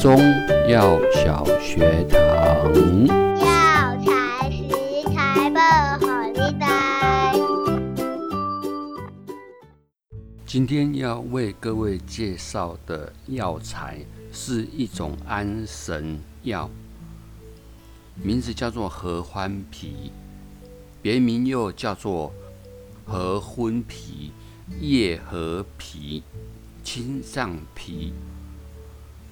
[0.00, 0.16] 中
[0.68, 2.18] 药小学堂。
[3.36, 5.58] 药材食材不
[6.06, 7.34] 好你带。
[10.46, 13.98] 今天要为各位介绍的药材
[14.32, 16.70] 是一种安神药，
[18.14, 20.12] 名字叫做合欢皮，
[21.02, 22.32] 别名又叫做
[23.04, 24.30] 合欢皮、
[24.80, 26.22] 叶合皮、
[26.84, 28.12] 青藏皮。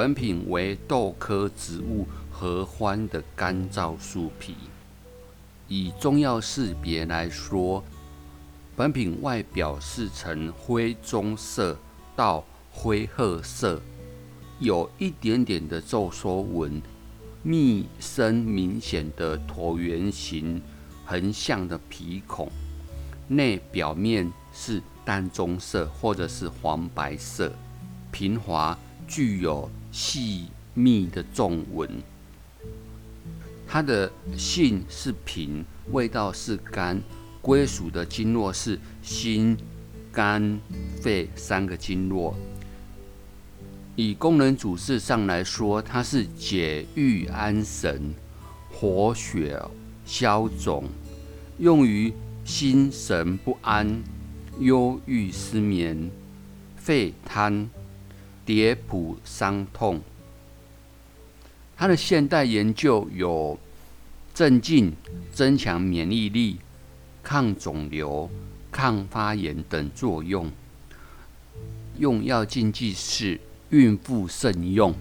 [0.00, 4.54] 本品为豆科植物合欢的干燥树皮。
[5.68, 7.84] 以中药识别来说，
[8.74, 11.76] 本品外表是呈灰棕色
[12.16, 13.78] 到灰褐色，
[14.58, 16.80] 有一点点的皱缩纹，
[17.42, 20.62] 密生明显的椭圆形
[21.04, 22.50] 横向的皮孔，
[23.28, 27.52] 内表面是淡棕色或者是黄白色，
[28.10, 28.78] 平滑，
[29.10, 29.68] 具有。
[29.92, 31.90] 细密的纵纹，
[33.66, 37.02] 它的性是平，味道是甘，
[37.42, 39.56] 归属的经络是心、
[40.12, 40.60] 肝、
[41.02, 42.36] 肺三个经络。
[43.96, 48.14] 以功能主治上来说，它是解郁安神、
[48.72, 49.60] 活血
[50.04, 50.84] 消肿，
[51.58, 52.12] 用于
[52.44, 54.00] 心神不安、
[54.60, 56.08] 忧郁失眠、
[56.76, 57.68] 肺瘫。
[58.44, 60.00] 蝶谱伤痛，
[61.76, 63.58] 它的现代研究有
[64.34, 64.92] 镇静、
[65.32, 66.58] 增强免疫力、
[67.22, 68.30] 抗肿瘤、
[68.70, 70.50] 抗发炎等作用。
[71.98, 74.94] 用药禁忌是孕妇慎用。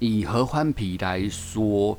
[0.00, 1.98] 以合欢皮来说，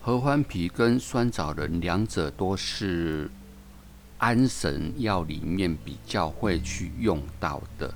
[0.00, 3.30] 合欢皮跟酸枣仁两者都是
[4.18, 7.94] 安神药里面比较会去用到的。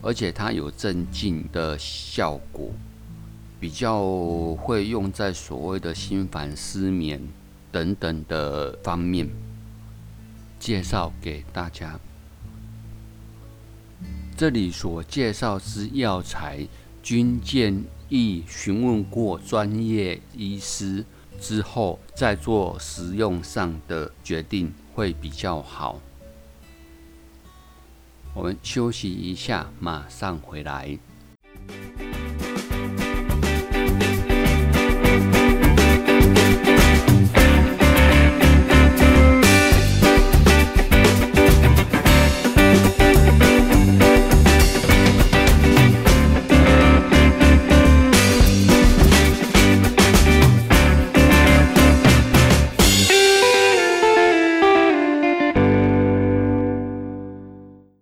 [0.00, 2.70] 而且它有镇静的效果，
[3.58, 7.20] 比较会用在所谓的心烦失眠
[7.72, 9.28] 等等的方面，
[10.58, 11.98] 介绍给大家。
[14.36, 16.66] 这里所介绍之药材，
[17.02, 21.04] 均建议询问过专业医师
[21.40, 26.00] 之后再做使用上的决定，会比较好。
[28.38, 30.96] 我们休息一下，马上回来。